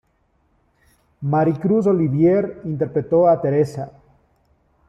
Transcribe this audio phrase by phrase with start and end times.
[1.21, 3.91] Maricruz Olivier interpretó a "Teresa".